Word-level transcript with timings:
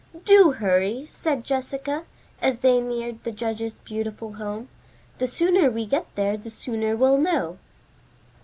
"Do 0.25 0.53
hurry," 0.53 1.05
said 1.07 1.43
Jessica, 1.43 2.05
as 2.41 2.57
they 2.65 2.81
neared 2.81 3.23
the 3.23 3.31
judge's 3.31 3.77
beautiful 3.77 4.33
home. 4.33 4.67
"The 5.19 5.27
sooner 5.27 5.69
we 5.69 5.85
get 5.85 6.07
there 6.15 6.37
the 6.37 6.49
sooner 6.49 6.97
we'll 6.97 7.19
know." 7.19 7.59